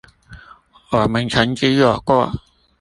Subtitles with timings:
[0.93, 2.33] 我們曾經有過